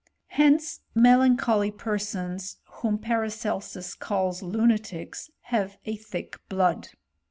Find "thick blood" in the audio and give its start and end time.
5.95-6.87